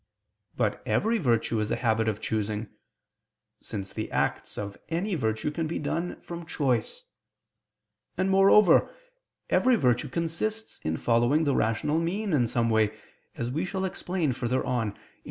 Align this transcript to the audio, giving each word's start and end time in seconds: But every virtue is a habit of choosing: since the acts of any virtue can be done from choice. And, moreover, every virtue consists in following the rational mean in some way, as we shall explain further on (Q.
But 0.57 0.81
every 0.83 1.19
virtue 1.19 1.59
is 1.59 1.69
a 1.69 1.75
habit 1.75 2.07
of 2.07 2.19
choosing: 2.19 2.69
since 3.61 3.93
the 3.93 4.09
acts 4.11 4.57
of 4.57 4.75
any 4.89 5.13
virtue 5.13 5.51
can 5.51 5.67
be 5.67 5.77
done 5.77 6.19
from 6.21 6.47
choice. 6.47 7.03
And, 8.17 8.27
moreover, 8.31 8.89
every 9.51 9.75
virtue 9.75 10.09
consists 10.09 10.79
in 10.83 10.97
following 10.97 11.43
the 11.43 11.53
rational 11.55 11.99
mean 11.99 12.33
in 12.33 12.47
some 12.47 12.71
way, 12.71 12.95
as 13.35 13.51
we 13.51 13.63
shall 13.63 13.85
explain 13.85 14.33
further 14.33 14.65
on 14.65 14.93
(Q. 14.93 15.01